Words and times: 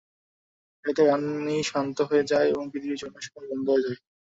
এতে 0.85 1.01
পানি 1.09 1.55
শান্ত 1.69 1.97
হয়ে 2.09 2.23
যায় 2.31 2.49
ও 2.51 2.69
পৃথিবীর 2.71 2.99
ঝরনাসমূহ 3.01 3.43
বন্ধ 3.51 3.67
হয়ে 3.69 3.83
যায়। 3.85 3.97